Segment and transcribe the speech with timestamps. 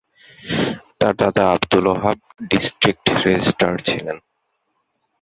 [0.99, 2.19] তার দাদা Abdul Wahab
[2.51, 4.17] district registrar ছিলেন।